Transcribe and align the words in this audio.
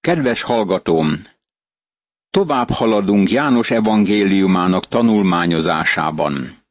Kedves 0.00 0.42
hallgatóm! 0.42 1.22
Tovább 2.30 2.70
haladunk 2.70 3.30
János 3.30 3.70
evangéliumának 3.70 4.86
tanulmányozásában. 4.86 6.62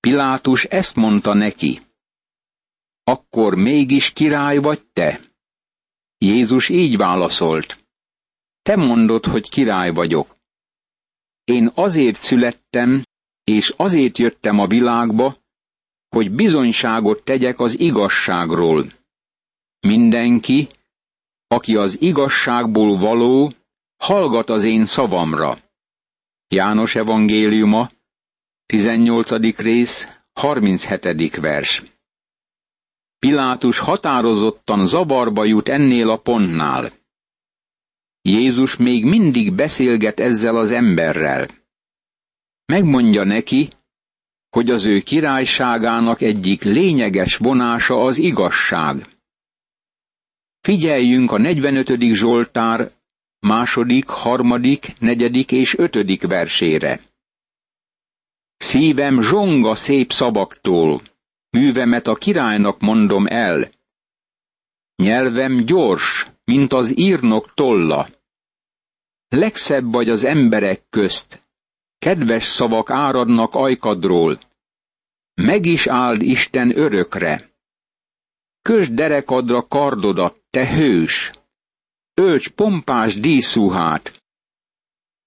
Pilátus 0.00 0.64
ezt 0.64 0.94
mondta 0.94 1.34
neki. 1.34 1.80
Akkor 3.04 3.54
mégis 3.54 4.12
király 4.12 4.58
vagy 4.58 4.86
te? 4.92 5.20
Jézus 6.18 6.68
így 6.68 6.96
válaszolt. 6.96 7.86
Te 8.62 8.76
mondod, 8.76 9.24
hogy 9.24 9.48
király 9.48 9.92
vagyok. 9.92 10.36
Én 11.44 11.70
azért 11.74 12.16
születtem, 12.16 13.02
és 13.44 13.74
azért 13.76 14.18
jöttem 14.18 14.58
a 14.58 14.66
világba, 14.66 15.36
hogy 16.08 16.30
bizonyságot 16.30 17.24
tegyek 17.24 17.58
az 17.58 17.78
igazságról. 17.78 18.92
Mindenki, 19.80 20.68
aki 21.56 21.76
az 21.76 22.00
igazságból 22.00 22.96
való, 22.96 23.52
hallgat 23.96 24.50
az 24.50 24.64
én 24.64 24.84
szavamra. 24.84 25.58
János 26.48 26.94
evangéliuma, 26.94 27.90
18. 28.66 29.30
rész, 29.56 30.08
37. 30.32 31.36
vers. 31.36 31.82
Pilátus 33.18 33.78
határozottan 33.78 34.86
zavarba 34.86 35.44
jut 35.44 35.68
ennél 35.68 36.10
a 36.10 36.16
pontnál. 36.16 36.92
Jézus 38.22 38.76
még 38.76 39.04
mindig 39.04 39.54
beszélget 39.54 40.20
ezzel 40.20 40.56
az 40.56 40.70
emberrel. 40.70 41.48
Megmondja 42.64 43.24
neki, 43.24 43.68
hogy 44.50 44.70
az 44.70 44.84
ő 44.84 45.00
királyságának 45.00 46.20
egyik 46.20 46.62
lényeges 46.62 47.36
vonása 47.36 48.04
az 48.04 48.18
igazság. 48.18 49.15
Figyeljünk 50.66 51.30
a 51.32 51.38
45. 51.38 52.00
Zsoltár 52.12 52.90
második, 53.40 54.08
harmadik, 54.08 54.98
negyedik 54.98 55.52
és 55.52 55.78
ötödik 55.78 56.26
versére. 56.26 57.00
Szívem 58.56 59.20
zsonga 59.22 59.74
szép 59.74 60.12
szavaktól, 60.12 61.02
művemet 61.50 62.06
a 62.06 62.14
királynak 62.14 62.80
mondom 62.80 63.26
el. 63.26 63.70
Nyelvem 64.96 65.56
gyors, 65.64 66.30
mint 66.44 66.72
az 66.72 66.98
írnok 66.98 67.54
tolla. 67.54 68.08
Legszebb 69.28 69.92
vagy 69.92 70.08
az 70.08 70.24
emberek 70.24 70.82
közt, 70.90 71.46
kedves 71.98 72.44
szavak 72.44 72.90
áradnak 72.90 73.54
ajkadról. 73.54 74.38
Meg 75.34 75.66
is 75.66 75.86
áld 75.86 76.22
Isten 76.22 76.78
örökre. 76.78 77.50
Kös 78.62 78.90
derekadra 78.90 79.66
kardodat, 79.66 80.44
te 80.56 80.74
hős! 80.74 81.32
Ölts 82.14 82.48
pompás 82.48 83.20
díszúhát! 83.20 84.22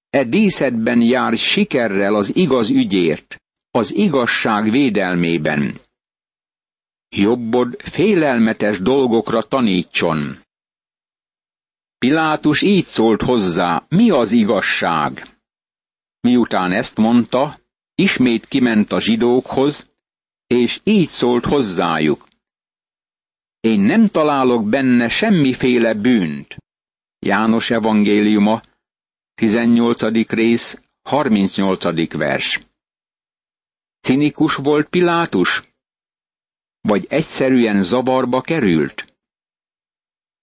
E 0.09 0.23
díszedben 0.23 1.02
jár 1.02 1.38
sikerrel 1.38 2.16
az 2.16 2.35
igaz 2.35 2.69
ügyért, 2.69 3.35
az 3.72 3.95
igazság 3.95 4.72
védelmében. 4.72 5.80
Jobbod 7.09 7.81
félelmetes 7.81 8.80
dolgokra 8.80 9.41
tanítson. 9.41 10.38
Pilátus 11.97 12.61
így 12.61 12.85
szólt 12.85 13.22
hozzá, 13.22 13.85
mi 13.89 14.09
az 14.09 14.31
igazság? 14.31 15.27
Miután 16.19 16.72
ezt 16.72 16.97
mondta, 16.97 17.59
ismét 17.95 18.45
kiment 18.45 18.91
a 18.91 19.00
zsidókhoz, 19.00 19.89
és 20.47 20.80
így 20.83 21.07
szólt 21.07 21.45
hozzájuk. 21.45 22.28
Én 23.60 23.80
nem 23.80 24.10
találok 24.10 24.70
benne 24.70 25.10
semmiféle 25.10 25.94
bűnt. 25.94 26.58
János 27.20 27.70
evangéliuma, 27.70 28.62
18. 29.34 30.30
rész, 30.30 30.82
38. 31.02 32.14
vers. 32.14 32.60
Cinikus 34.00 34.56
volt 34.56 34.88
Pilátus? 34.88 35.64
Vagy 36.81 37.06
egyszerűen 37.09 37.84
zavarba 37.84 38.42
került? 38.42 39.14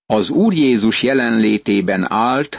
Az 0.07 0.31
Úr 0.31 0.53
Jézus 0.53 1.03
jelenlétében 1.03 2.13
állt, 2.13 2.59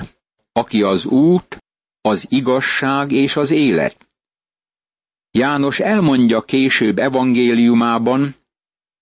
aki 0.52 0.82
az 0.82 1.06
út, 1.06 1.58
az 2.02 2.26
igazság 2.30 3.12
és 3.12 3.36
az 3.36 3.52
élet. 3.52 4.08
János 5.32 5.80
elmondja 5.80 6.42
később 6.42 7.00
evangéliumában, 7.00 8.36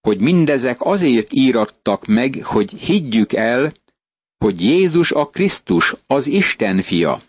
hogy 0.06 0.20
mindezek 0.20 0.82
azért 0.82 1.34
írattak 1.34 2.06
meg, 2.06 2.44
hogy 2.44 2.72
higgyük 2.72 3.34
el, 3.34 3.74
hogy 4.38 4.62
Jézus 4.62 5.12
a 5.12 5.30
Krisztus, 5.30 5.96
az 6.08 6.28
Isten 6.28 6.82
fia. 6.82 7.22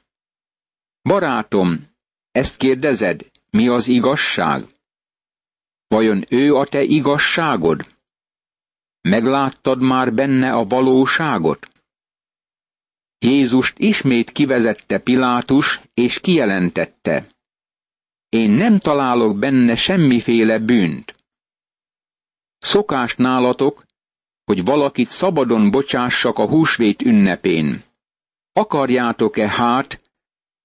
Barátom, 1.02 1.86
ezt 2.32 2.56
kérdezed, 2.56 3.30
mi 3.50 3.68
az 3.68 3.88
igazság? 3.88 4.64
Vajon 5.88 6.24
ő 6.30 6.54
a 6.54 6.66
te 6.66 6.82
igazságod? 6.82 7.86
Megláttad 9.00 9.82
már 9.82 10.14
benne 10.14 10.52
a 10.52 10.64
valóságot? 10.64 11.68
Jézust 13.18 13.78
ismét 13.78 14.30
kivezette 14.30 14.98
Pilátus, 14.98 15.80
és 15.94 16.20
kijelentette. 16.20 17.26
Én 18.28 18.50
nem 18.50 18.78
találok 18.78 19.38
benne 19.38 19.74
semmiféle 19.74 20.58
bűnt. 20.58 21.15
Szokás 22.58 23.14
nálatok, 23.14 23.84
hogy 24.44 24.64
valakit 24.64 25.08
szabadon 25.08 25.70
bocsássak 25.70 26.38
a 26.38 26.48
húsvét 26.48 27.02
ünnepén. 27.02 27.82
Akarjátok-e 28.52 29.48
hát, 29.48 30.00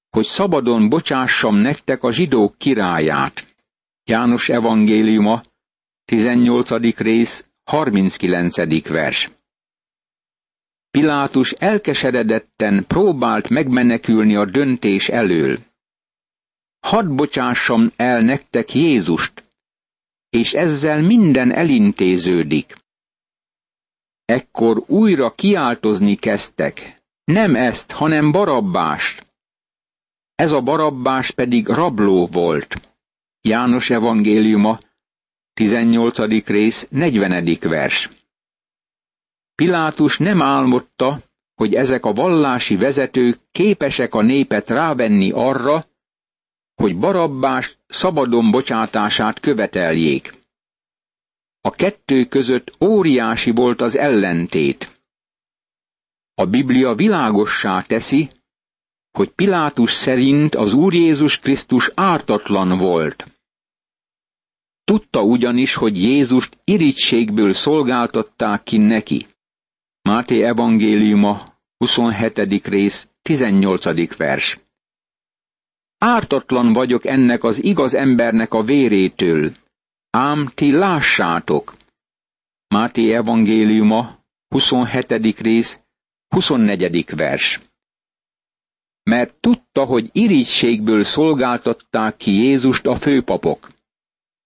hogy 0.10 0.26
szabadon 0.26 0.90
bocsássam 0.90 1.56
nektek 1.56 2.04
a 2.04 2.12
zsidók 2.12 2.58
királyát? 2.58 3.56
János 4.04 4.50
evangéliuma, 4.50 5.42
18. 6.06 6.98
rész, 6.98 7.46
39. 7.64 8.88
vers. 8.88 9.30
Pilátus 10.92 11.52
elkeseredetten 11.52 12.86
próbált 12.88 13.50
megmenekülni 13.50 14.36
a 14.36 14.46
döntés 14.46 15.10
elől. 15.10 15.60
Hadd 16.80 17.16
bocsássam 17.16 17.92
el 17.96 18.22
nektek 18.22 18.74
Jézust, 18.74 19.44
és 20.32 20.54
ezzel 20.54 21.02
minden 21.02 21.52
elintéződik. 21.54 22.76
Ekkor 24.26 24.84
újra 24.88 25.30
kiáltozni 25.30 26.16
kezdtek. 26.16 27.02
Nem 27.24 27.56
ezt, 27.56 27.92
hanem 27.92 28.32
barabbást. 28.32 29.26
Ez 30.36 30.52
a 30.52 30.62
barabbás 30.62 31.32
pedig 31.32 31.68
rabló 31.68 32.28
volt. 32.28 32.96
János 33.42 33.90
evangéliuma, 33.90 34.80
18. 35.54 36.48
rész, 36.48 36.88
40. 36.90 37.58
vers. 37.62 38.10
Pilátus 39.56 40.18
nem 40.18 40.42
álmodta, 40.42 41.22
hogy 41.56 41.76
ezek 41.76 42.06
a 42.06 42.14
vallási 42.14 42.76
vezetők 42.76 43.40
képesek 43.52 44.14
a 44.14 44.22
népet 44.22 44.70
rávenni 44.70 45.32
arra, 45.32 45.86
hogy 46.82 46.98
Barabbás 46.98 47.78
szabadon 47.88 48.52
bocsátását 48.52 49.40
követeljék. 49.40 50.34
A 51.62 51.70
kettő 51.70 52.26
között 52.26 52.72
óriási 52.80 53.52
volt 53.52 53.82
az 53.82 53.98
ellentét. 53.98 55.02
A 56.34 56.46
Biblia 56.46 56.94
világossá 56.96 57.82
teszi, 57.82 58.30
hogy 59.12 59.30
Pilátus 59.30 59.94
szerint 59.94 60.56
az 60.56 60.74
Úr 60.74 60.94
Jézus 60.94 61.40
Krisztus 61.40 61.92
ártatlan 61.94 62.78
volt. 62.78 63.40
Tudta 64.84 65.22
ugyanis, 65.22 65.74
hogy 65.74 66.02
Jézust 66.02 66.58
irítségből 66.64 67.54
szolgáltatták 67.54 68.64
ki 68.64 68.78
neki. 68.78 69.28
Máté 70.02 70.44
evangéliuma, 70.44 71.44
27. 71.78 72.66
rész, 72.68 73.08
18. 73.22 74.18
vers. 74.18 74.60
Ártatlan 76.04 76.74
vagyok 76.74 77.06
ennek 77.06 77.44
az 77.44 77.64
igaz 77.64 77.94
embernek 77.94 78.54
a 78.54 78.64
vérétől, 78.64 79.52
ám 80.10 80.52
ti 80.56 80.72
lássátok. 80.72 81.74
Máté 82.68 83.14
evangéliuma, 83.14 84.20
27. 84.48 85.40
rész, 85.40 85.80
24. 86.28 87.16
vers. 87.16 87.60
Mert 89.04 89.36
tudta, 89.40 89.86
hogy 89.86 90.10
irítségből 90.12 91.04
szolgáltatták 91.04 92.18
ki 92.18 92.32
Jézust 92.32 92.86
a 92.86 92.96
főpapok. 92.96 93.70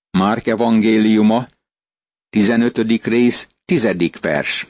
Márk 0.10 0.48
evangéliuma, 0.48 1.48
15. 2.30 2.78
rész, 3.04 3.50
10. 3.66 3.88
vers. 4.22 4.68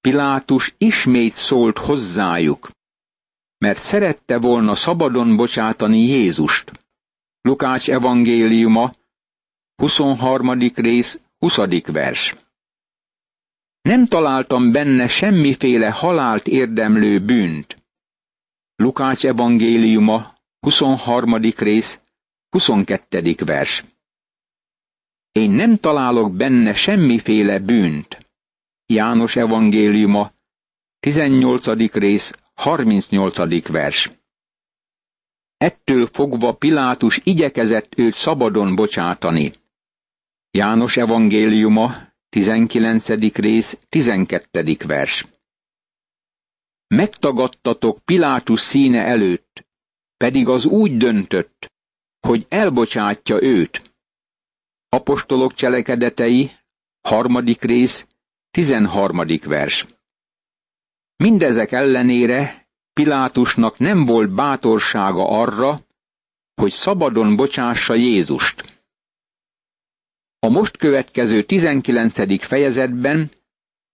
Pilátus 0.00 0.74
ismét 0.78 1.32
szólt 1.32 1.78
hozzájuk, 1.78 2.70
mert 3.64 3.82
szerette 3.82 4.38
volna 4.38 4.74
szabadon 4.74 5.36
bocsátani 5.36 5.98
Jézust. 5.98 6.72
Lukács 7.40 7.90
evangéliuma, 7.90 8.92
23. 9.74 10.58
rész, 10.74 11.20
20. 11.38 11.56
vers. 11.84 12.34
Nem 13.82 14.06
találtam 14.06 14.72
benne 14.72 15.08
semmiféle 15.08 15.90
halált 15.90 16.46
érdemlő 16.46 17.24
bűnt. 17.24 17.76
Lukács 18.76 19.24
evangéliuma, 19.24 20.34
23. 20.60 21.34
rész, 21.36 22.00
22. 22.50 23.34
vers. 23.44 23.84
Én 25.32 25.50
nem 25.50 25.76
találok 25.76 26.36
benne 26.36 26.74
semmiféle 26.74 27.58
bűnt. 27.58 28.18
János 28.86 29.36
evangéliuma, 29.36 30.32
18. 31.00 31.92
rész, 31.92 32.32
38. 32.60 33.68
vers. 33.68 34.10
Ettől 35.56 36.06
fogva 36.06 36.52
Pilátus 36.52 37.20
igyekezett 37.24 37.98
őt 37.98 38.14
szabadon 38.14 38.74
bocsátani. 38.74 39.52
János 40.50 40.96
evangéliuma, 40.96 41.94
19. 42.28 43.08
rész, 43.34 43.78
12. 43.88 44.76
vers. 44.86 45.26
Megtagadtatok 46.86 47.98
Pilátus 48.04 48.60
színe 48.60 49.04
előtt, 49.04 49.66
pedig 50.16 50.48
az 50.48 50.64
úgy 50.64 50.96
döntött, 50.96 51.72
hogy 52.26 52.46
elbocsátja 52.48 53.42
őt. 53.42 53.94
Apostolok 54.88 55.52
cselekedetei, 55.52 56.50
harmadik 57.00 57.62
rész, 57.62 58.06
tizenharmadik 58.50 59.44
vers. 59.44 59.86
Mindezek 61.22 61.72
ellenére 61.72 62.68
Pilátusnak 62.92 63.78
nem 63.78 64.04
volt 64.04 64.30
bátorsága 64.34 65.28
arra, 65.28 65.80
hogy 66.54 66.72
szabadon 66.72 67.36
bocsássa 67.36 67.94
Jézust. 67.94 68.82
A 70.38 70.48
most 70.48 70.76
következő 70.76 71.42
19. 71.44 72.44
fejezetben 72.46 73.30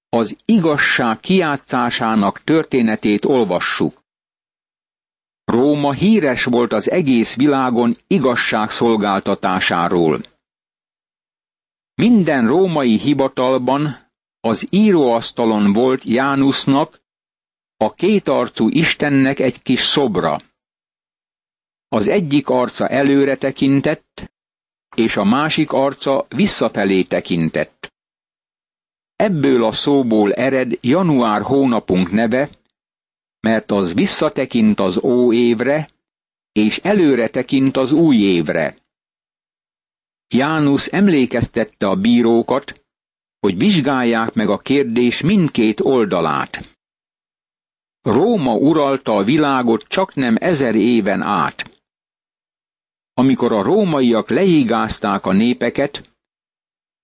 az 0.09 0.37
igazság 0.45 1.21
kiátszásának 1.21 2.45
történetét 2.45 3.25
olvassuk. 3.25 4.03
Róma 5.45 5.93
híres 5.93 6.45
volt 6.45 6.73
az 6.73 6.91
egész 6.91 7.37
világon 7.37 7.97
igazság 8.07 8.71
szolgáltatásáról. 8.71 10.21
Minden 11.95 12.47
római 12.47 12.99
hivatalban 12.99 14.11
az 14.41 14.67
íróasztalon 14.71 15.73
volt 15.73 16.05
Jánusznak, 16.05 17.05
a 17.77 17.95
kétarcú 17.95 18.69
Istennek 18.69 19.39
egy 19.39 19.63
kis 19.63 19.81
szobra. 19.81 20.41
Az 21.89 22.09
egyik 22.09 22.49
arca 22.49 22.89
előre 22.89 23.37
tekintett, 23.37 24.33
és 24.97 25.17
a 25.17 25.25
másik 25.25 25.73
arca 25.73 26.27
visszafelé 26.29 27.03
tekintett. 27.03 27.95
Ebből 29.17 29.65
a 29.65 29.73
szóból 29.73 30.33
ered 30.35 30.79
január 30.81 31.43
hónapunk 31.43 32.11
neve, 32.11 32.49
mert 33.41 33.71
az 33.71 33.95
visszatekint 33.95 34.81
az 34.81 35.05
ó 35.05 35.33
évre, 35.33 35.89
és 36.53 36.79
előre 36.79 37.29
tekint 37.29 37.77
az 37.77 37.93
új 37.93 38.17
évre. 38.17 38.77
Jánusz 40.29 40.93
emlékeztette 40.93 41.87
a 41.87 41.97
bírókat, 41.97 42.85
hogy 43.41 43.59
vizsgálják 43.59 44.35
meg 44.35 44.49
a 44.49 44.59
kérdés 44.59 45.21
mindkét 45.21 45.81
oldalát. 45.81 46.76
Róma 48.07 48.55
uralta 48.55 49.17
a 49.17 49.25
világot 49.25 49.83
csak 49.89 50.15
nem 50.15 50.35
ezer 50.39 50.75
éven 50.75 51.23
át. 51.23 51.81
Amikor 53.15 53.53
a 53.53 53.63
rómaiak 53.63 54.29
leigázták 54.29 55.27
a 55.27 55.33
népeket, 55.33 56.17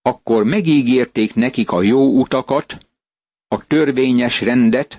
akkor 0.02 0.44
megígérték 0.44 1.34
nekik 1.34 1.70
a 1.70 1.82
jó 1.82 2.20
utakat, 2.20 2.76
a 3.49 3.66
törvényes 3.66 4.40
rendet, 4.40 4.99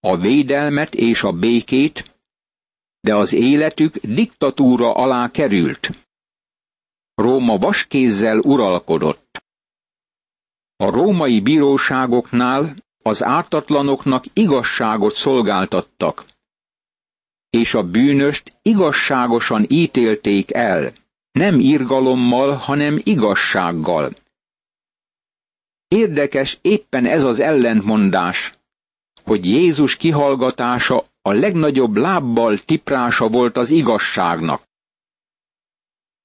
a 0.00 0.16
védelmet 0.16 0.94
és 0.94 1.22
a 1.22 1.32
békét, 1.32 2.16
de 3.00 3.16
az 3.16 3.32
életük 3.32 3.96
diktatúra 3.96 4.94
alá 4.94 5.30
került. 5.30 5.90
Róma 7.14 7.56
vaskézzel 7.58 8.38
uralkodott. 8.38 9.44
A 10.76 10.90
római 10.90 11.40
bíróságoknál 11.40 12.84
az 13.06 13.24
ártatlanoknak 13.24 14.24
igazságot 14.32 15.14
szolgáltattak, 15.14 16.24
és 17.50 17.74
a 17.74 17.82
bűnöst 17.82 18.58
igazságosan 18.62 19.64
ítélték 19.68 20.54
el, 20.54 20.92
nem 21.32 21.60
irgalommal, 21.60 22.52
hanem 22.52 23.00
igazsággal. 23.02 24.12
Érdekes 25.88 26.58
éppen 26.62 27.06
ez 27.06 27.24
az 27.24 27.40
ellentmondás, 27.40 28.52
hogy 29.24 29.44
Jézus 29.44 29.96
kihallgatása 29.96 31.04
a 31.22 31.32
legnagyobb 31.32 31.96
lábbal 31.96 32.58
tiprása 32.58 33.28
volt 33.28 33.56
az 33.56 33.70
igazságnak. 33.70 34.62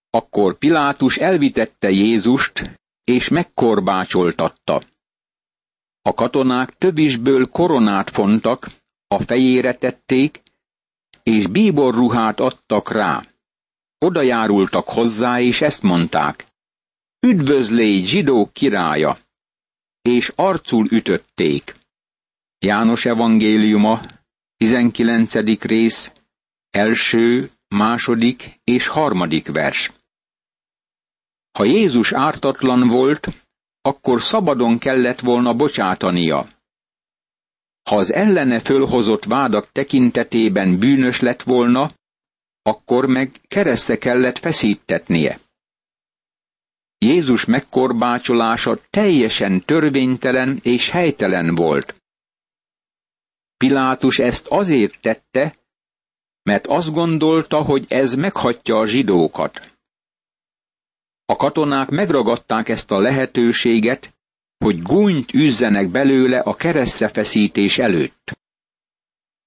Akkor 0.10 0.58
Pilátus 0.58 1.18
elvitette 1.18 1.90
Jézust, 1.90 2.80
és 3.04 3.28
megkorbácsoltatta. 3.30 4.82
A 6.02 6.14
katonák 6.14 6.78
tövisből 6.78 7.46
koronát 7.46 8.10
fontak, 8.10 8.70
a 9.08 9.20
fejére 9.20 9.74
tették, 9.74 10.42
és 11.24 11.48
bíborruhát 11.48 12.40
adtak 12.40 12.92
rá. 12.92 13.26
Oda 13.98 14.22
járultak 14.22 14.88
hozzá, 14.88 15.40
és 15.40 15.62
ezt 15.62 15.82
mondták. 15.82 16.46
Üdvözlégy 17.20 18.06
zsidó 18.06 18.50
királya! 18.54 19.18
És 20.02 20.32
arcul 20.36 20.88
ütötték. 20.92 21.76
János 22.60 23.06
evangéliuma, 23.06 24.02
19. 24.58 25.62
rész, 25.62 26.12
első, 26.70 27.52
második 27.68 28.60
és 28.64 28.88
harmadik 28.88 29.52
vers. 29.52 29.92
Ha 31.52 31.64
Jézus 31.64 32.12
ártatlan 32.12 32.88
volt, 32.88 33.28
akkor 33.82 34.22
szabadon 34.22 34.78
kellett 34.78 35.20
volna 35.20 35.54
bocsátania. 35.54 36.48
Ha 37.90 37.96
az 37.96 38.14
ellene 38.14 38.60
fölhozott 38.60 39.26
vádak 39.26 39.72
tekintetében 39.72 40.80
bűnös 40.80 41.20
lett 41.20 41.42
volna, 41.42 41.92
akkor 42.62 43.06
meg 43.06 43.32
kereszte 43.48 43.98
kellett 43.98 44.38
feszítetnie. 44.38 45.40
Jézus 46.98 47.46
megkorbácsolása 47.46 48.80
teljesen 48.90 49.62
törvénytelen 49.66 50.60
és 50.64 50.90
helytelen 50.90 51.56
volt. 51.56 51.96
Pilátus 53.58 54.20
ezt 54.20 54.48
azért 54.48 55.02
tette, 55.02 55.56
mert 56.44 56.68
azt 56.68 56.92
gondolta, 56.92 57.62
hogy 57.62 57.86
ez 57.88 58.14
meghatja 58.14 58.78
a 58.78 58.88
zsidókat. 58.88 59.71
A 61.32 61.36
katonák 61.36 61.90
megragadták 61.90 62.70
ezt 62.70 62.92
a 62.92 63.00
lehetőséget, 63.00 64.14
hogy 64.58 64.82
gúnyt 64.82 65.34
üzzenek 65.34 65.90
belőle 65.90 66.40
a 66.40 66.54
keresztrefeszítés 66.56 67.78
előtt. 67.78 68.32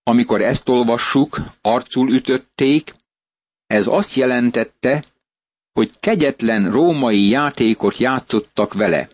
Amikor 0.02 0.40
ezt 0.42 0.68
olvassuk, 0.68 1.36
arcul 1.60 2.12
ütötték, 2.12 2.94
ez 3.66 3.86
azt 3.86 4.14
jelentette, 4.14 5.04
hogy 5.72 6.00
kegyetlen 6.00 6.70
római 6.70 7.28
játékot 7.28 7.98
játszottak 7.98 8.72
vele. 8.74 9.08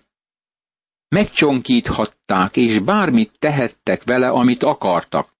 Megcsonkíthatták, 1.08 2.56
és 2.56 2.78
bármit 2.78 3.38
tehettek 3.38 4.04
vele, 4.04 4.28
amit 4.28 4.62
akartak. 4.62 5.34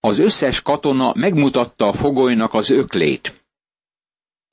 Az 0.00 0.18
összes 0.18 0.62
katona 0.62 1.12
megmutatta 1.16 1.86
a 1.88 1.92
fogolynak 1.92 2.54
az 2.54 2.70
öklét. 2.70 3.41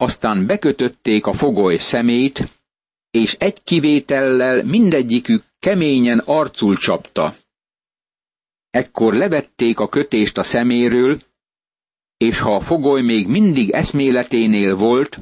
Aztán 0.02 0.46
bekötötték 0.46 1.26
a 1.26 1.34
fogoly 1.34 1.78
szemét, 1.78 2.44
és 3.12 3.34
egy 3.40 3.64
kivétellel 3.64 4.64
mindegyikük 4.64 5.44
keményen 5.60 6.20
arcul 6.20 6.78
csapta. 6.78 7.36
Ekkor 8.70 9.14
levették 9.14 9.80
a 9.80 9.90
kötést 9.90 10.38
a 10.38 10.44
szeméről, 10.44 11.20
és 12.18 12.40
ha 12.40 12.56
a 12.56 12.60
fogoly 12.60 13.02
még 13.02 13.28
mindig 13.28 13.70
eszméleténél 13.70 14.76
volt, 14.76 15.20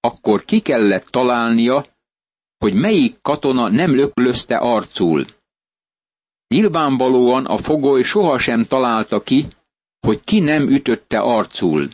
akkor 0.00 0.44
ki 0.44 0.60
kellett 0.60 1.04
találnia, 1.06 1.86
hogy 2.58 2.74
melyik 2.74 3.18
katona 3.22 3.68
nem 3.68 3.94
löklözte 3.94 4.56
arcul. 4.56 5.26
Nyilvánvalóan 6.54 7.46
a 7.46 7.56
fogoly 7.56 8.02
sohasem 8.02 8.64
találta 8.64 9.20
ki, 9.20 9.46
hogy 10.00 10.24
ki 10.24 10.40
nem 10.40 10.68
ütötte 10.68 11.18
arcul. 11.18 11.88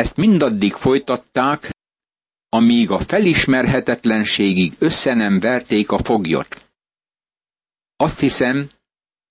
Ezt 0.00 0.16
mindaddig 0.16 0.72
folytatták, 0.72 1.70
amíg 2.48 2.90
a 2.90 2.98
felismerhetetlenségig 2.98 4.72
össze 4.78 5.14
nem 5.14 5.40
verték 5.40 5.90
a 5.90 5.98
foglyot. 5.98 6.70
Azt 7.96 8.20
hiszem, 8.20 8.70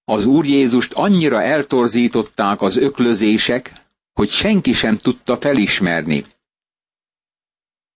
az 0.04 0.26
Úr 0.26 0.46
Jézust 0.46 0.94
annyira 0.94 1.42
eltorzították 1.42 2.62
az 2.62 2.78
öklözések, 2.78 3.72
hogy 4.14 4.30
senki 4.30 4.74
sem 4.74 4.98
tudta 4.98 5.38
felismerni. 5.38 6.26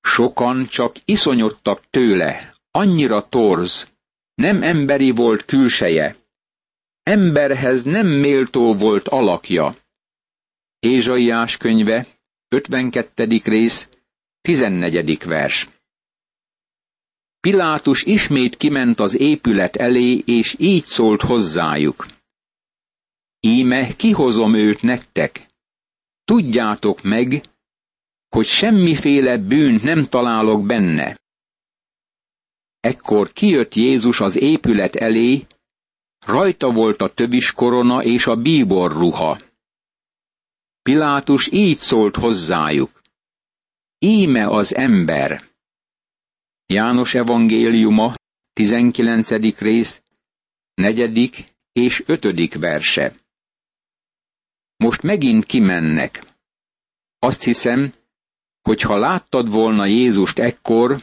Sokan 0.02 0.66
csak 0.68 0.96
iszonyodtak 1.06 1.90
tőle, 1.90 2.56
annyira 2.72 3.30
torz, 3.30 3.88
nem 4.36 4.64
emberi 4.64 5.12
volt 5.12 5.46
külseje, 5.46 6.16
emberhez 7.04 7.84
nem 7.84 8.08
méltó 8.08 8.74
volt 8.74 9.08
alakja. 9.08 9.76
Ézsaiás 10.80 11.58
könyve, 11.58 12.06
52. 12.54 13.42
rész, 13.44 13.90
14. 14.42 15.24
vers. 15.24 15.70
Pilátus 17.40 18.04
ismét 18.04 18.58
kiment 18.58 19.00
az 19.00 19.20
épület 19.20 19.76
elé, 19.76 20.22
és 20.26 20.56
így 20.60 20.84
szólt 20.84 21.22
hozzájuk. 21.22 22.06
Íme 23.40 23.96
kihozom 23.96 24.56
őt 24.56 24.82
nektek. 24.82 25.48
Tudjátok 26.24 27.02
meg, 27.02 27.42
hogy 28.30 28.46
semmiféle 28.46 29.38
bűnt 29.38 29.84
nem 29.84 30.06
találok 30.06 30.66
benne. 30.66 31.20
Ekkor 32.80 33.32
kijött 33.32 33.76
Jézus 33.76 34.20
az 34.20 34.36
épület 34.36 34.96
elé, 34.96 35.46
rajta 36.26 36.72
volt 36.72 37.02
a 37.02 37.14
tövis 37.14 37.52
korona 37.52 38.04
és 38.04 38.28
a 38.28 38.36
bíbor 38.36 38.92
ruha. 38.92 39.38
Pilátus 40.84 41.52
így 41.52 41.78
szólt 41.78 42.16
hozzájuk. 42.16 43.02
Íme 44.00 44.48
az 44.48 44.76
ember. 44.76 45.44
János 46.66 47.14
evangéliuma, 47.14 48.14
19. 48.54 49.58
rész, 49.58 50.02
4. 50.74 51.46
és 51.72 52.04
5. 52.06 52.54
verse. 52.54 53.16
Most 54.76 55.02
megint 55.02 55.46
kimennek. 55.46 56.24
Azt 57.20 57.44
hiszem, 57.44 57.94
hogy 58.62 58.82
ha 58.82 58.98
láttad 58.98 59.50
volna 59.50 59.86
Jézust 59.86 60.40
ekkor, 60.40 61.02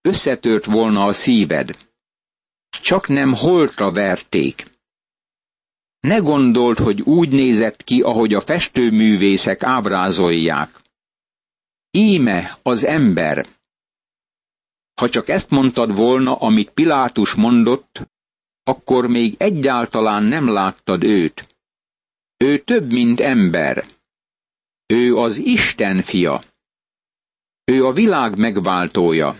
összetört 0.00 0.64
volna 0.64 1.04
a 1.04 1.12
szíved. 1.12 1.76
Csak 2.82 3.08
nem 3.08 3.34
holtra 3.34 3.92
verték. 3.92 4.71
Ne 6.02 6.16
gondold, 6.18 6.78
hogy 6.78 7.00
úgy 7.00 7.28
nézett 7.28 7.84
ki, 7.84 8.00
ahogy 8.00 8.34
a 8.34 8.40
festőművészek 8.40 9.62
ábrázolják. 9.62 10.80
Íme 11.90 12.58
az 12.62 12.84
ember. 12.84 13.46
Ha 14.94 15.08
csak 15.08 15.28
ezt 15.28 15.50
mondtad 15.50 15.94
volna, 15.96 16.36
amit 16.36 16.70
Pilátus 16.70 17.34
mondott, 17.34 18.08
akkor 18.62 19.06
még 19.06 19.34
egyáltalán 19.38 20.22
nem 20.22 20.48
láttad 20.48 21.04
őt. 21.04 21.56
Ő 22.36 22.58
több, 22.62 22.92
mint 22.92 23.20
ember. 23.20 23.84
Ő 24.86 25.16
az 25.16 25.36
Isten 25.36 26.02
fia. 26.02 26.40
Ő 27.64 27.84
a 27.86 27.92
világ 27.92 28.38
megváltója. 28.38 29.36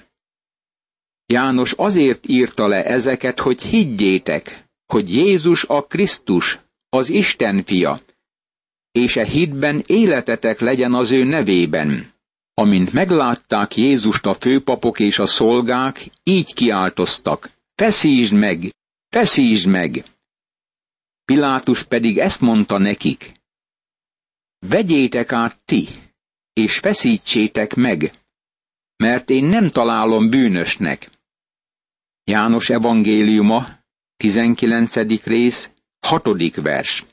János 1.27 1.73
azért 1.73 2.29
írta 2.29 2.67
le 2.67 2.85
ezeket, 2.85 3.41
hogy 3.41 3.63
higgyétek, 3.63 4.62
hogy 4.93 5.15
Jézus 5.15 5.65
a 5.65 5.87
Krisztus, 5.87 6.59
az 6.89 7.09
Isten 7.09 7.65
fia, 7.65 8.01
és 8.91 9.17
e 9.17 9.25
hitben 9.25 9.83
életetek 9.87 10.61
legyen 10.61 10.95
az 10.95 11.11
ő 11.11 11.25
nevében. 11.25 12.13
Amint 12.55 12.93
meglátták 12.93 13.77
Jézust 13.77 14.27
a 14.27 14.35
főpapok 14.35 15.01
és 15.01 15.19
a 15.19 15.27
szolgák, 15.27 16.11
így 16.23 16.55
kiáltoztak, 16.55 17.51
feszítsd 17.75 18.35
meg, 18.35 18.75
feszítsd 19.09 19.69
meg! 19.69 20.05
Pilátus 21.25 21.85
pedig 21.85 22.19
ezt 22.19 22.41
mondta 22.41 22.79
nekik, 22.79 23.33
vegyétek 24.59 25.33
át 25.33 25.59
ti, 25.65 25.89
és 26.53 26.79
feszítsétek 26.79 27.75
meg, 27.75 28.13
mert 28.97 29.31
én 29.31 29.45
nem 29.45 29.69
találom 29.71 30.31
bűnösnek. 30.31 31.11
János 32.25 32.71
evangéliuma, 32.71 33.82
19. 34.23 35.25
rész, 35.25 35.71
6. 36.07 36.55
vers. 36.55 37.05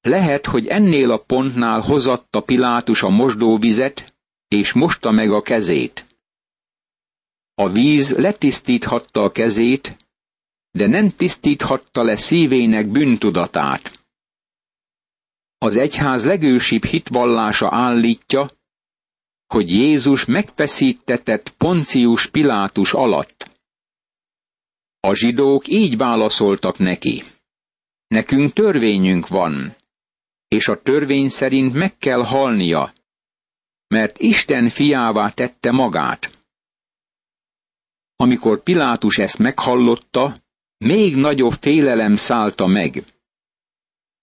Lehet, 0.00 0.46
hogy 0.46 0.66
ennél 0.66 1.10
a 1.10 1.18
pontnál 1.18 1.80
hozatta 1.80 2.40
Pilátus 2.40 3.02
a 3.02 3.08
mosdóvizet, 3.08 4.14
és 4.48 4.72
mosta 4.72 5.10
meg 5.10 5.30
a 5.30 5.40
kezét. 5.40 6.06
A 7.54 7.68
víz 7.68 8.10
letisztíthatta 8.12 9.22
a 9.22 9.30
kezét, 9.30 9.96
de 10.70 10.86
nem 10.86 11.10
tisztíthatta 11.10 12.02
le 12.02 12.16
szívének 12.16 12.88
bűntudatát. 12.88 14.06
Az 15.58 15.76
egyház 15.76 16.24
legősibb 16.24 16.84
hitvallása 16.84 17.68
állítja, 17.72 18.48
hogy 19.46 19.70
Jézus 19.70 20.24
megfeszítetett 20.24 21.50
Poncius 21.50 22.26
Pilátus 22.26 22.92
alatt. 22.92 23.49
A 25.00 25.14
zsidók 25.14 25.68
így 25.68 25.96
válaszoltak 25.96 26.78
neki. 26.78 27.22
Nekünk 28.06 28.52
törvényünk 28.52 29.28
van, 29.28 29.76
és 30.48 30.68
a 30.68 30.82
törvény 30.82 31.28
szerint 31.28 31.72
meg 31.72 31.96
kell 31.96 32.24
halnia, 32.24 32.92
mert 33.86 34.18
Isten 34.18 34.68
fiává 34.68 35.30
tette 35.30 35.70
magát. 35.70 36.44
Amikor 38.16 38.62
Pilátus 38.62 39.18
ezt 39.18 39.38
meghallotta, 39.38 40.36
még 40.78 41.16
nagyobb 41.16 41.52
félelem 41.52 42.16
szállta 42.16 42.66
meg. 42.66 43.04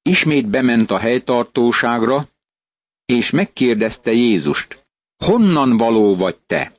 Ismét 0.02 0.48
bement 0.48 0.92
a 0.92 1.00
helytartóságra, 1.00 2.28
és 3.06 3.30
megkérdezte 3.30 4.12
Jézust, 4.12 4.88
honnan 5.18 5.78
való 5.78 6.16
vagy 6.16 6.38
te? 6.38 6.74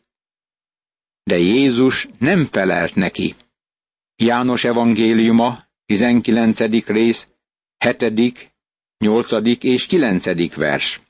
De 1.23 1.39
Jézus 1.39 2.09
nem 2.19 2.45
felelt 2.45 2.95
neki. 2.95 3.35
János 4.21 4.65
evangéliuma, 4.65 5.59
19. 5.87 6.87
rész, 6.87 7.29
7., 7.77 8.53
8. 8.99 9.33
és 9.61 9.87
9. 9.87 10.55
vers. 10.55 11.01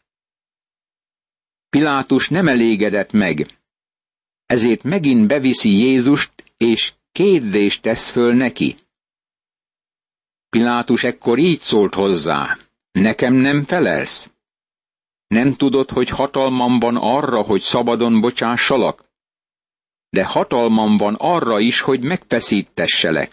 Pilátus 1.69 2.29
nem 2.29 2.49
elégedett 2.49 3.13
meg, 3.13 3.47
ezért 4.47 4.83
megint 4.83 5.27
beviszi 5.27 5.71
Jézust, 5.71 6.33
és 6.57 6.93
kérdést 7.13 7.83
tesz 7.83 8.11
föl 8.11 8.35
neki. 8.35 8.77
Pilátus 10.49 11.05
ekkor 11.05 11.39
így 11.39 11.59
szólt 11.59 11.95
hozzá, 11.95 12.59
nekem 12.91 13.35
nem 13.35 13.63
felelsz? 13.65 14.31
Nem 15.27 15.53
tudod, 15.55 15.91
hogy 15.91 16.09
hatalmam 16.09 16.79
van 16.79 16.97
arra, 16.97 17.43
hogy 17.43 17.61
szabadon 17.61 18.21
bocsássalak? 18.21 19.08
De 20.11 20.25
hatalmam 20.25 20.97
van 20.97 21.15
arra 21.15 21.59
is, 21.61 21.81
hogy 21.81 22.03
megfeszítesselek. 22.05 23.33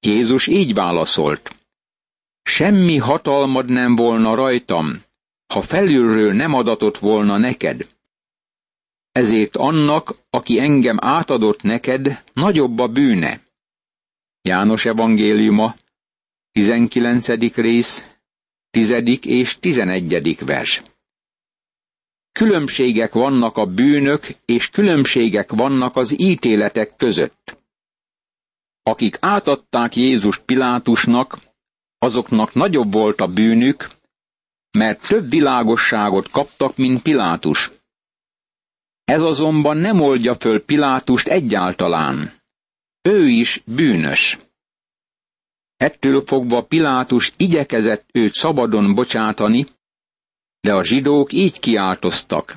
Jézus 0.00 0.46
így 0.46 0.74
válaszolt. 0.74 1.56
Semmi 2.42 2.96
hatalmad 2.96 3.70
nem 3.70 3.96
volna 3.96 4.34
rajtam, 4.34 5.02
ha 5.46 5.62
felülről 5.62 6.32
nem 6.32 6.54
adatott 6.54 6.98
volna 6.98 7.36
neked. 7.36 7.88
Ezért 9.12 9.56
annak, 9.56 10.14
aki 10.30 10.58
engem 10.58 10.96
átadott 11.00 11.62
neked, 11.62 12.24
nagyobb 12.32 12.78
a 12.78 12.88
bűne. 12.88 13.40
János 14.42 14.84
evangéliuma, 14.84 15.74
19. 16.52 17.54
rész, 17.54 18.10
10. 18.70 18.90
és 19.22 19.58
11. 19.58 20.44
vers. 20.44 20.82
Különbségek 22.38 23.12
vannak 23.12 23.56
a 23.56 23.66
bűnök, 23.66 24.26
és 24.44 24.68
különbségek 24.68 25.52
vannak 25.52 25.96
az 25.96 26.20
ítéletek 26.20 26.96
között. 26.96 27.58
Akik 28.82 29.16
átadták 29.20 29.96
Jézust 29.96 30.42
Pilátusnak, 30.42 31.38
azoknak 31.98 32.54
nagyobb 32.54 32.92
volt 32.92 33.20
a 33.20 33.26
bűnük, 33.26 33.88
mert 34.70 35.06
több 35.06 35.30
világosságot 35.30 36.30
kaptak, 36.30 36.76
mint 36.76 37.02
Pilátus. 37.02 37.70
Ez 39.04 39.20
azonban 39.20 39.76
nem 39.76 40.00
oldja 40.00 40.34
föl 40.34 40.64
Pilátust 40.64 41.26
egyáltalán. 41.26 42.32
Ő 43.02 43.28
is 43.28 43.62
bűnös. 43.66 44.38
Ettől 45.76 46.22
fogva 46.26 46.62
Pilátus 46.62 47.32
igyekezett 47.36 48.08
őt 48.12 48.32
szabadon 48.32 48.94
bocsátani, 48.94 49.66
de 50.60 50.74
a 50.74 50.84
zsidók 50.84 51.32
így 51.32 51.60
kiáltoztak. 51.60 52.56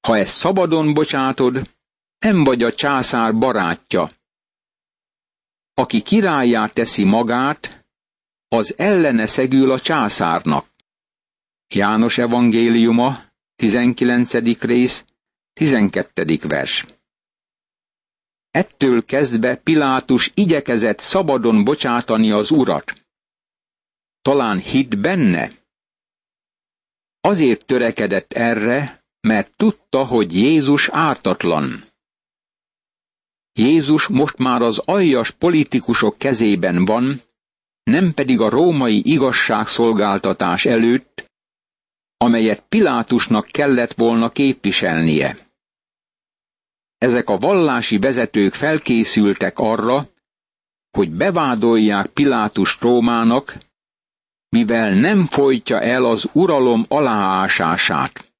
Ha 0.00 0.18
ezt 0.18 0.36
szabadon 0.36 0.94
bocsátod, 0.94 1.70
nem 2.18 2.44
vagy 2.44 2.62
a 2.62 2.74
császár 2.74 3.38
barátja. 3.38 4.10
Aki 5.74 6.02
királyát 6.02 6.74
teszi 6.74 7.04
magát, 7.04 7.86
az 8.48 8.78
ellene 8.78 9.26
szegül 9.26 9.70
a 9.70 9.80
császárnak. 9.80 10.66
János 11.68 12.18
evangéliuma, 12.18 13.18
19. 13.56 14.60
rész, 14.60 15.04
12. 15.52 16.38
vers. 16.42 16.84
Ettől 18.50 19.04
kezdve 19.04 19.56
Pilátus 19.56 20.30
igyekezett 20.34 20.98
szabadon 20.98 21.64
bocsátani 21.64 22.30
az 22.30 22.50
urat. 22.50 23.06
Talán 24.22 24.58
hit 24.58 25.00
benne? 25.00 25.50
Azért 27.26 27.66
törekedett 27.66 28.32
erre, 28.32 29.04
mert 29.20 29.56
tudta, 29.56 30.04
hogy 30.04 30.32
Jézus 30.32 30.88
ártatlan. 30.88 31.84
Jézus 33.52 34.06
most 34.06 34.36
már 34.36 34.62
az 34.62 34.78
aljas 34.78 35.30
politikusok 35.30 36.18
kezében 36.18 36.84
van, 36.84 37.20
nem 37.82 38.14
pedig 38.14 38.40
a 38.40 38.48
római 38.48 39.02
igazságszolgáltatás 39.04 40.64
előtt, 40.64 41.30
amelyet 42.16 42.64
Pilátusnak 42.68 43.46
kellett 43.46 43.92
volna 43.92 44.28
képviselnie. 44.30 45.36
Ezek 46.98 47.28
a 47.28 47.38
vallási 47.38 47.98
vezetők 47.98 48.52
felkészültek 48.52 49.58
arra, 49.58 50.08
hogy 50.90 51.10
bevádolják 51.10 52.06
Pilátus 52.06 52.80
Rómának, 52.80 53.56
mivel 54.54 54.90
nem 54.94 55.22
folytja 55.22 55.80
el 55.80 56.04
az 56.04 56.28
uralom 56.32 56.84
aláásását. 56.88 58.32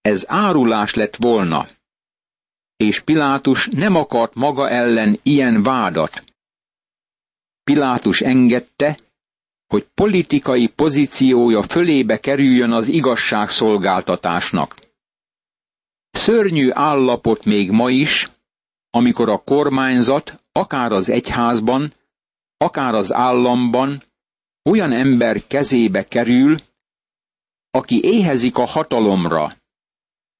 Ez 0.00 0.24
árulás 0.26 0.94
lett 0.94 1.16
volna, 1.16 1.66
és 2.76 3.00
Pilátus 3.00 3.68
nem 3.68 3.94
akart 3.94 4.34
maga 4.34 4.68
ellen 4.70 5.18
ilyen 5.22 5.62
vádat. 5.62 6.24
Pilátus 7.64 8.20
engedte, 8.20 8.98
hogy 9.66 9.86
politikai 9.94 10.66
pozíciója 10.66 11.62
fölébe 11.62 12.20
kerüljön 12.20 12.72
az 12.72 12.88
igazságszolgáltatásnak. 12.88 14.76
Szörnyű 16.10 16.70
állapot 16.72 17.44
még 17.44 17.70
ma 17.70 17.90
is, 17.90 18.28
amikor 18.90 19.28
a 19.28 19.42
kormányzat, 19.42 20.42
akár 20.52 20.92
az 20.92 21.08
egyházban, 21.08 21.92
akár 22.56 22.94
az 22.94 23.12
államban 23.12 24.02
olyan 24.68 24.92
ember 24.92 25.46
kezébe 25.46 26.08
kerül, 26.08 26.60
aki 27.70 28.00
éhezik 28.02 28.56
a 28.56 28.64
hatalomra, 28.64 29.56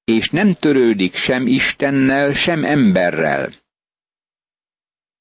és 0.03 0.29
nem 0.29 0.53
törődik 0.53 1.15
sem 1.15 1.47
Istennel, 1.47 2.31
sem 2.33 2.63
emberrel. 2.63 3.53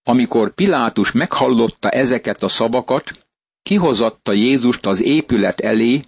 Amikor 0.02 0.54
Pilátus 0.54 1.12
meghallotta 1.12 1.88
ezeket 1.90 2.42
a 2.42 2.48
szavakat, 2.48 3.28
kihozatta 3.62 4.32
Jézust 4.32 4.86
az 4.86 5.02
épület 5.02 5.60
elé, 5.60 6.04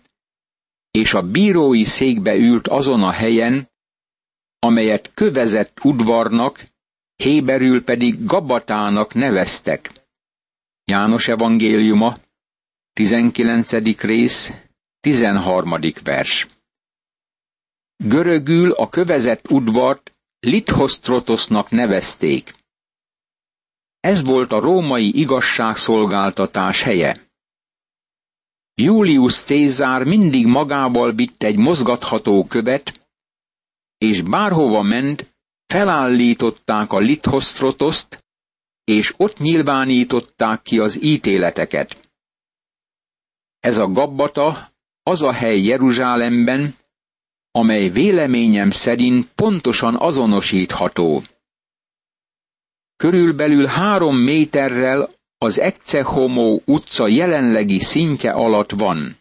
és 0.90 1.14
a 1.14 1.22
bírói 1.22 1.84
székbe 1.84 2.34
ült 2.34 2.68
azon 2.68 3.02
a 3.02 3.10
helyen, 3.10 3.70
amelyet 4.58 5.10
kövezett 5.14 5.84
udvarnak, 5.84 6.68
Héberül 7.16 7.84
pedig 7.84 8.24
Gabatának 8.24 9.14
neveztek. 9.14 9.92
János 10.84 11.28
evangéliuma, 11.28 12.14
19. 12.92 13.72
rész, 14.00 14.50
13. 15.00 15.74
vers. 16.04 16.46
Görögül 17.96 18.72
a 18.72 18.88
kövezett 18.88 19.50
udvart 19.50 20.12
Lithostrotosnak 20.40 21.70
nevezték. 21.70 22.54
Ez 24.00 24.22
volt 24.22 24.52
a 24.52 24.60
római 24.60 25.18
igazságszolgáltatás 25.18 26.82
helye. 26.82 27.28
Julius 28.74 29.40
Cézár 29.40 30.04
mindig 30.04 30.46
magával 30.46 31.12
vitt 31.12 31.42
egy 31.42 31.56
mozgatható 31.56 32.44
követ, 32.44 33.08
és 33.98 34.22
bárhova 34.22 34.82
ment, 34.82 35.34
felállították 35.66 36.92
a 36.92 36.98
Lithostrotoszt, 36.98 38.24
és 38.84 39.14
ott 39.16 39.38
nyilvánították 39.38 40.62
ki 40.62 40.78
az 40.78 41.02
ítéleteket. 41.02 41.99
Ez 43.60 43.78
a 43.78 43.86
gabbata 43.86 44.72
az 45.02 45.22
a 45.22 45.32
hely 45.32 45.60
Jeruzsálemben, 45.60 46.74
amely 47.50 47.88
véleményem 47.88 48.70
szerint 48.70 49.28
pontosan 49.34 49.96
azonosítható. 49.98 51.22
Körülbelül 52.96 53.66
három 53.66 54.16
méterrel 54.16 55.10
az 55.38 55.58
Ecce 55.58 56.02
Homo 56.02 56.60
utca 56.64 57.08
jelenlegi 57.08 57.78
szintje 57.78 58.30
alatt 58.30 58.70
van. 58.70 59.16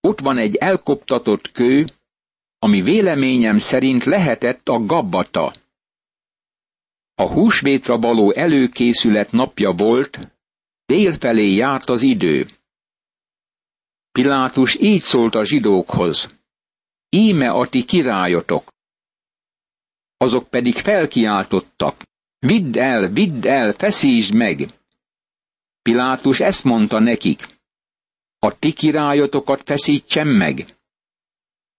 Ott 0.00 0.20
van 0.20 0.38
egy 0.38 0.56
elkoptatott 0.56 1.52
kő, 1.52 1.86
ami 2.58 2.80
véleményem 2.82 3.58
szerint 3.58 4.04
lehetett 4.04 4.68
a 4.68 4.84
gabbata. 4.84 5.52
A 7.14 7.22
húsvétra 7.22 7.98
való 7.98 8.32
előkészület 8.32 9.32
napja 9.32 9.72
volt, 9.72 10.18
délfelé 10.86 11.54
járt 11.54 11.88
az 11.88 12.02
idő. 12.02 12.46
Pilátus 14.18 14.74
így 14.80 15.00
szólt 15.00 15.34
a 15.34 15.44
zsidókhoz. 15.44 16.28
Íme 17.08 17.50
a 17.50 17.68
ti 17.68 17.84
királyotok. 17.84 18.72
Azok 20.16 20.48
pedig 20.48 20.74
felkiáltottak. 20.74 22.02
Vidd 22.38 22.78
el, 22.78 23.08
vidd 23.08 23.46
el, 23.48 23.72
feszítsd 23.72 24.34
meg! 24.34 24.66
Pilátus 25.82 26.40
ezt 26.40 26.64
mondta 26.64 26.98
nekik. 26.98 27.46
A 28.38 28.58
ti 28.58 28.72
királyotokat 28.72 29.62
feszítsem 29.62 30.28
meg. 30.28 30.64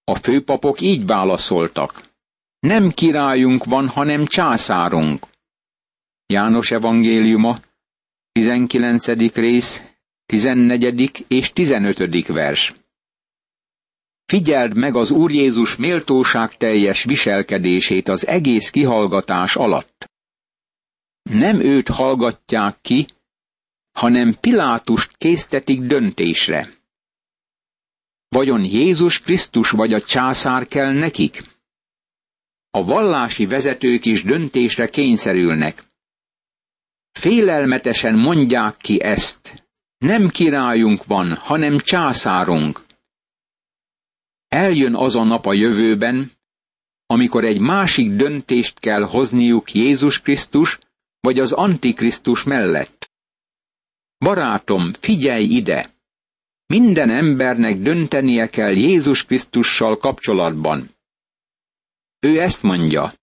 A 0.03 0.15
főpapok 0.15 0.81
így 0.81 1.05
válaszoltak. 1.05 2.09
Nem 2.59 2.89
királyunk 2.89 3.63
van, 3.63 3.87
hanem 3.89 4.25
császárunk. 4.25 5.25
János 6.25 6.71
evangéliuma, 6.71 7.59
19. 8.31 9.35
rész, 9.35 9.94
14. 10.25 11.25
és 11.27 11.53
15. 11.53 12.27
vers. 12.27 12.73
Figyeld 14.25 14.77
meg 14.77 14.95
az 14.95 15.11
Úr 15.11 15.31
Jézus 15.31 15.75
méltóság 15.75 16.57
teljes 16.57 17.03
viselkedését 17.03 18.07
az 18.07 18.27
egész 18.27 18.69
kihallgatás 18.69 19.55
alatt. 19.55 20.11
Nem 21.21 21.59
őt 21.59 21.87
hallgatják 21.87 22.77
ki, 22.81 23.05
hanem 23.91 24.35
Pilátust 24.39 25.17
késztetik 25.17 25.81
döntésre. 25.81 26.69
Vajon 28.27 28.63
Jézus 28.63 29.19
Krisztus 29.19 29.69
vagy 29.69 29.93
a 29.93 30.01
császár 30.01 30.67
kell 30.67 30.93
nekik? 30.93 31.43
A 32.69 32.83
vallási 32.83 33.45
vezetők 33.45 34.05
is 34.05 34.23
döntésre 34.23 34.87
kényszerülnek. 34.87 35.83
Félelmetesen 37.11 38.15
mondják 38.15 38.77
ki 38.77 39.01
ezt. 39.03 39.64
Nem 39.97 40.29
királyunk 40.29 41.05
van, 41.05 41.35
hanem 41.35 41.77
császárunk. 41.77 42.85
Eljön 44.47 44.95
az 44.95 45.15
a 45.15 45.23
nap 45.23 45.45
a 45.45 45.53
jövőben, 45.53 46.31
amikor 47.05 47.43
egy 47.43 47.59
másik 47.59 48.11
döntést 48.11 48.79
kell 48.79 49.03
hozniuk 49.03 49.71
Jézus 49.71 50.21
Krisztus 50.21 50.79
vagy 51.19 51.39
az 51.39 51.51
Antikrisztus 51.51 52.43
mellett. 52.43 53.11
Barátom, 54.17 54.93
figyelj 54.93 55.43
ide! 55.43 55.93
Minden 56.65 57.09
embernek 57.09 57.77
döntenie 57.77 58.49
kell 58.49 58.71
Jézus 58.71 59.25
Krisztussal 59.25 59.97
kapcsolatban. 59.97 60.89
Ő 62.19 62.41
ezt 62.41 62.63
mondja. 62.63 63.13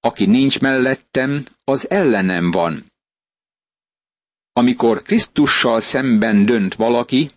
Aki 0.00 0.26
nincs 0.26 0.60
mellettem, 0.60 1.44
az 1.64 1.90
ellenem 1.90 2.50
van. 2.50 2.89
Amikor 4.52 5.02
Krisztussal 5.02 5.80
szemben 5.80 6.44
dönt 6.44 6.74
valaki, 6.74 7.30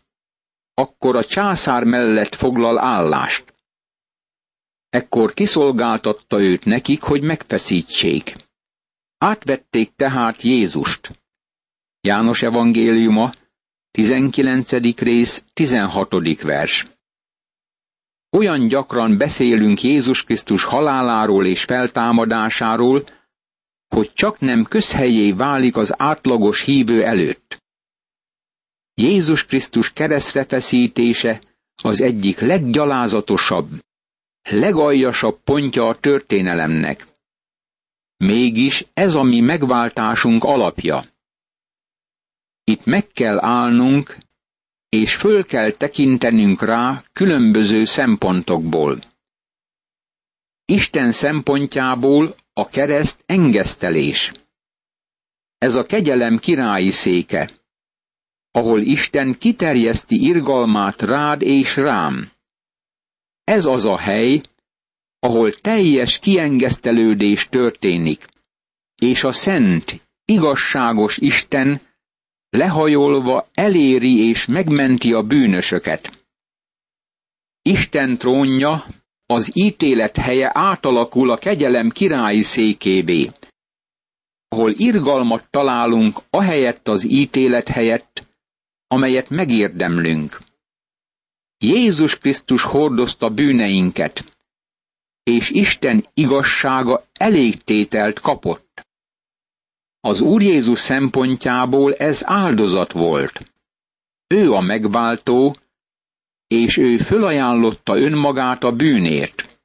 akkor 0.73 1.15
a 1.15 1.23
császár 1.23 1.84
mellett 1.84 2.36
foglal 2.36 2.78
állást. 2.80 3.54
Ekkor 4.89 5.34
kiszolgáltatta 5.34 6.41
őt 6.41 6.65
nekik, 6.65 7.02
hogy 7.02 7.21
megfeszítsék. 7.21 8.36
Átvették 9.17 9.95
tehát 9.95 10.41
Jézust. 10.41 11.21
János 12.02 12.41
evangéliuma, 12.41 13.32
19. 13.91 14.71
rész, 14.99 15.43
16. 15.54 16.41
vers. 16.41 16.88
Olyan 18.30 18.67
gyakran 18.67 19.17
beszélünk 19.17 19.82
Jézus 19.82 20.23
Krisztus 20.23 20.63
haláláról 20.63 21.45
és 21.45 21.63
feltámadásáról, 21.63 23.04
hogy 23.94 24.14
csak 24.14 24.40
nem 24.40 24.64
közhelyé 24.64 25.32
válik 25.32 25.76
az 25.76 25.94
átlagos 25.98 26.62
hívő 26.62 27.04
előtt. 27.04 27.62
Jézus 28.94 29.46
Krisztus 29.46 29.94
keresztre 29.94 30.46
feszítése 30.46 31.42
az 31.84 32.02
egyik 32.02 32.40
leggyalázatosabb, 32.40 33.70
legaljasabb 34.50 35.40
pontja 35.44 35.88
a 35.88 36.00
történelemnek. 36.00 37.08
Mégis 38.18 38.86
ez 38.94 39.14
a 39.14 39.24
mi 39.24 39.40
megváltásunk 39.40 40.44
alapja. 40.44 41.06
Itt 42.64 42.86
meg 42.86 43.08
kell 43.08 43.40
állnunk, 43.40 44.18
és 44.90 45.16
föl 45.16 45.46
kell 45.46 45.72
tekintenünk 45.72 46.62
rá 46.62 47.04
különböző 47.14 47.86
szempontokból. 47.86 49.00
Isten 50.74 51.12
szempontjából 51.12 52.36
a 52.54 52.68
kereszt 52.68 53.24
engesztelés. 53.26 54.32
Ez 55.58 55.76
a 55.76 55.86
kegyelem 55.86 56.38
királyi 56.38 56.92
széke, 56.92 57.50
ahol 58.52 58.82
Isten 58.82 59.38
kiterjeszti 59.38 60.26
irgalmát 60.26 61.02
rád 61.02 61.42
és 61.42 61.76
rám. 61.76 62.32
Ez 63.44 63.66
az 63.66 63.86
a 63.86 63.98
hely, 63.98 64.42
ahol 65.20 65.54
teljes 65.54 66.20
kiengesztelődés 66.20 67.48
történik. 67.50 68.26
és 68.96 69.24
a 69.24 69.32
szent, 69.32 70.08
igazságos 70.26 71.18
Isten 71.18 71.82
lehajolva 72.50 73.48
eléri 73.54 74.28
és 74.28 74.46
megmenti 74.46 75.14
a 75.14 75.24
bűnösöket. 75.24 76.28
Isten 77.62 78.18
trónja, 78.18 78.86
az 79.34 79.52
ítélet 79.54 80.17
helye 80.17 80.52
átalakul 80.54 81.30
a 81.32 81.38
kegyelem 81.38 81.89
királyi 81.89 82.41
székébé, 82.41 83.32
ahol 84.48 84.72
irgalmat 84.72 85.48
találunk 85.50 86.19
ahelyett 86.30 86.88
az 86.88 87.04
ítélet 87.04 87.67
helyett, 87.67 88.28
amelyet 88.88 89.30
megérdemlünk. 89.30 90.39
Jézus 91.58 92.17
Krisztus 92.17 92.63
hordozta 92.63 93.30
bűneinket, 93.30 94.24
és 95.24 95.50
Isten 95.50 96.06
igazsága 96.13 97.06
elégtételt 97.13 98.19
kapott. 98.19 98.88
Az 100.00 100.19
Úr 100.19 100.41
Jézus 100.41 100.80
szempontjából 100.80 101.96
ez 101.96 102.22
áldozat 102.26 102.91
volt. 102.91 103.54
Ő 104.28 104.52
a 104.52 104.62
megváltó, 104.62 105.56
és 106.54 106.78
ő 106.78 106.98
fölajánlotta 106.98 107.98
önmagát 107.98 108.63
a 108.63 108.72
bűnért. 108.72 109.62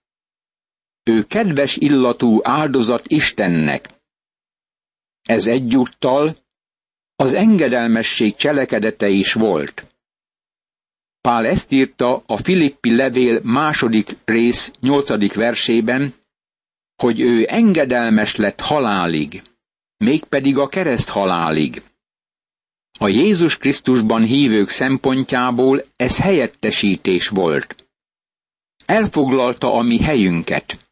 Ő 1.02 1.22
kedves 1.22 1.76
illatú 1.76 2.40
áldozat 2.42 3.06
Istennek. 3.06 3.88
Ez 5.22 5.46
egyúttal 5.46 6.36
az 7.16 7.34
engedelmesség 7.34 8.36
cselekedete 8.36 9.08
is 9.08 9.32
volt. 9.32 9.86
Pál 11.20 11.46
ezt 11.46 11.72
írta 11.72 12.22
a 12.26 12.36
Filippi 12.36 12.96
levél 12.96 13.40
második 13.42 14.16
rész 14.24 14.72
nyolcadik 14.80 15.34
versében, 15.34 16.14
hogy 16.96 17.20
ő 17.20 17.46
engedelmes 17.48 18.36
lett 18.36 18.60
halálig, 18.60 19.42
mégpedig 19.96 20.58
a 20.58 20.68
kereszt 20.68 21.08
halálig. 21.08 21.82
A 23.00 23.08
Jézus 23.08 23.56
Krisztusban 23.56 24.22
hívők 24.24 24.68
szempontjából 24.68 25.84
ez 25.96 26.18
helyettesítés 26.18 27.28
volt. 27.28 27.88
Elfoglalta 28.86 29.72
a 29.72 29.82
mi 29.82 29.98
helyünket. 29.98 30.90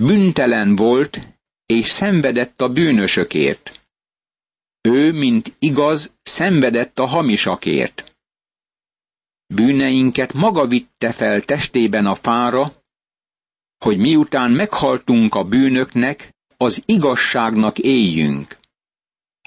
Büntelen 0.00 0.76
volt, 0.76 1.20
és 1.66 1.88
szenvedett 1.88 2.60
a 2.60 2.68
bűnösökért. 2.68 3.86
Ő, 4.80 5.12
mint 5.12 5.52
igaz, 5.58 6.12
szenvedett 6.22 6.98
a 6.98 7.06
hamisakért. 7.06 8.16
Bűneinket 9.54 10.32
maga 10.32 10.66
vitte 10.66 11.12
fel 11.12 11.40
testében 11.40 12.06
a 12.06 12.14
fára, 12.14 12.72
hogy 13.78 13.98
miután 13.98 14.50
meghaltunk 14.50 15.34
a 15.34 15.44
bűnöknek, 15.44 16.34
az 16.56 16.82
igazságnak 16.86 17.78
éljünk. 17.78 18.56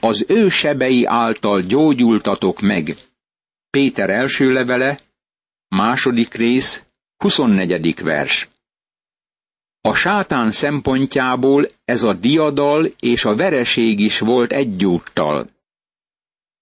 Az 0.01 0.25
ő 0.27 0.49
sebei 0.49 1.05
által 1.05 1.62
gyógyultatok 1.62 2.62
meg. 2.62 2.95
Péter 3.69 4.10
első 4.10 4.51
levele, 4.51 4.99
második 5.67 6.33
rész, 6.33 6.86
24. 7.17 8.01
vers. 8.01 8.47
A 9.81 9.93
sátán 9.93 10.51
szempontjából 10.51 11.67
ez 11.86 12.03
a 12.03 12.13
diadal 12.13 12.86
és 12.99 13.25
a 13.25 13.36
vereség 13.36 13.99
is 13.99 14.19
volt 14.19 14.51
egyúttal. 14.51 15.49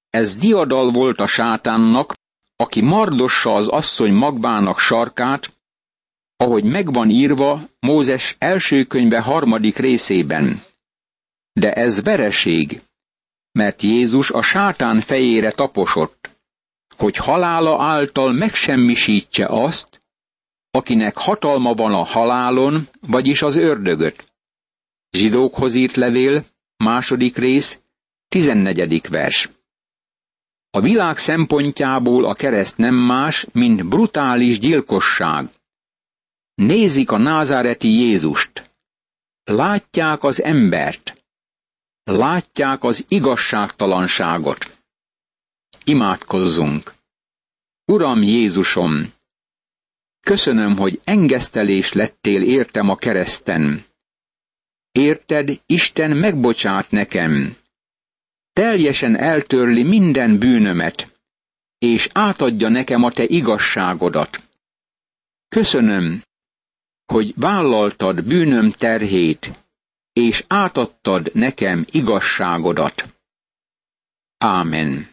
Ez 0.09 0.35
diadal 0.35 0.91
volt 0.91 1.19
a 1.19 1.27
sátánnak, 1.27 2.13
aki 2.55 2.81
mardossa 2.81 3.53
az 3.53 3.67
asszony 3.67 4.13
magbának 4.13 4.79
sarkát, 4.79 5.53
ahogy 6.37 6.63
megvan 6.63 7.09
írva 7.09 7.61
Mózes 7.79 8.35
első 8.39 8.83
könyve 8.83 9.19
harmadik 9.19 9.77
részében. 9.77 10.63
De 11.53 11.73
ez 11.73 12.03
vereség, 12.03 12.81
mert 13.55 13.81
Jézus 13.81 14.31
a 14.31 14.41
sátán 14.41 14.99
fejére 14.99 15.51
taposott, 15.51 16.37
hogy 16.97 17.15
halála 17.15 17.83
által 17.83 18.33
megsemmisítse 18.33 19.45
azt, 19.45 20.01
akinek 20.71 21.17
hatalma 21.17 21.73
van 21.73 21.93
a 21.93 22.03
halálon, 22.03 22.87
vagyis 23.07 23.41
az 23.41 23.55
ördögöt. 23.55 24.33
Zsidókhoz 25.11 25.75
írt 25.75 25.95
levél, 25.95 26.45
második 26.77 27.37
rész, 27.37 27.81
tizennegyedik 28.27 29.07
vers. 29.07 29.49
A 30.69 30.81
világ 30.81 31.17
szempontjából 31.17 32.25
a 32.25 32.33
kereszt 32.33 32.77
nem 32.77 32.95
más, 32.95 33.47
mint 33.51 33.87
brutális 33.87 34.59
gyilkosság. 34.59 35.49
Nézik 36.55 37.11
a 37.11 37.17
názáreti 37.17 37.87
Jézust. 37.87 38.69
Látják 39.43 40.23
az 40.23 40.43
embert. 40.43 41.14
Látják 42.11 42.83
az 42.83 43.05
igazságtalanságot. 43.07 44.81
Imádkozzunk. 45.83 46.93
Uram 47.85 48.21
Jézusom, 48.21 49.13
köszönöm, 50.21 50.77
hogy 50.77 51.01
engesztelés 51.03 51.93
lettél 51.93 52.43
értem 52.43 52.89
a 52.89 52.95
kereszten. 52.95 53.85
Érted, 54.91 55.61
Isten 55.65 56.17
megbocsát 56.17 56.91
nekem. 56.91 57.55
Teljesen 58.53 59.17
eltörli 59.17 59.83
minden 59.83 60.37
bűnömet, 60.39 61.19
és 61.77 62.07
átadja 62.11 62.69
nekem 62.69 63.03
a 63.03 63.11
te 63.11 63.23
igazságodat. 63.23 64.47
Köszönöm, 65.47 66.21
hogy 67.05 67.33
vállaltad 67.35 68.23
bűnöm 68.23 68.71
terhét, 68.71 69.64
és 70.15 70.43
átadtad 70.47 71.33
nekem 71.33 71.85
igazságodat. 71.91 73.15
Ámen. 74.37 75.07